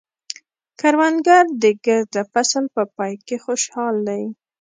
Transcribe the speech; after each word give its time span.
کروندګر 0.79 1.45
د 1.63 1.65
ګرده 1.85 2.21
فصل 2.31 2.63
په 2.75 2.83
پای 2.95 3.13
کې 3.25 3.37
خوشحال 3.45 3.95
دی 4.07 4.23